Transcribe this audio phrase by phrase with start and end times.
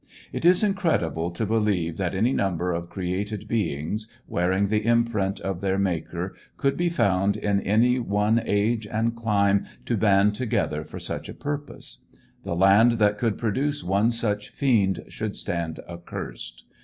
[0.33, 5.61] It is incredible to believe that any number of created beings, wearing the imprint of
[5.61, 10.97] their maker, could be found in any one age and clime to band together for
[10.97, 11.99] such a purpose.
[12.43, 16.63] The land that could produce one such fiend should stand accursed.